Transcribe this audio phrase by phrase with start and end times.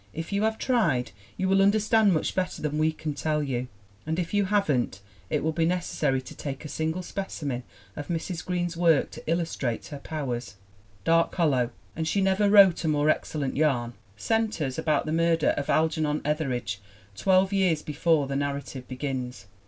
[0.15, 3.67] If you have tried you will understand much better than we can tell you.
[4.03, 7.61] And if you haven't it will be necessary to take a single specimen
[7.95, 8.43] of Mrs.
[8.43, 10.55] Green's work to illus trate her powers.
[11.03, 15.49] Dark Hollow and she never wrote a more excel lent yarn centers about the murder
[15.49, 16.79] of Algernon Ethe ridge
[17.15, 19.45] twelve years before the narrative begins.